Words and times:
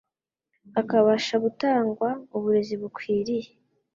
hakabasha 0.75 1.35
gutangwa 1.45 2.09
uburezi 2.35 2.75
bukwiriye 2.81 3.49